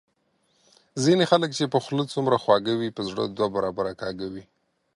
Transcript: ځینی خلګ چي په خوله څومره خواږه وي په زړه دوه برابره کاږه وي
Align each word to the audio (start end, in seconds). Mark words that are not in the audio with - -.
ځینی 1.03 1.25
خلګ 1.31 1.49
چي 1.57 1.65
په 1.73 1.79
خوله 1.83 2.03
څومره 2.13 2.37
خواږه 2.43 2.73
وي 2.77 2.89
په 2.97 3.01
زړه 3.09 3.23
دوه 3.25 3.47
برابره 3.55 3.91
کاږه 4.01 4.27
وي 4.33 4.43